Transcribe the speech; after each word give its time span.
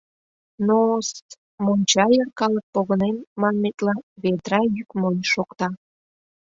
Но-с... 0.67 1.09
монча 1.63 2.05
йыр 2.15 2.27
калык 2.39 2.65
погынен, 2.73 3.17
манметла, 3.41 3.95
ведра 4.21 4.61
йӱк 4.75 4.89
монь 4.99 5.23
шокта. 5.31 5.67